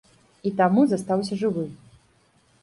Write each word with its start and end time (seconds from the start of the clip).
І 0.49 0.51
таму 0.61 0.85
застаўся 0.93 1.39
жывы. 1.43 1.67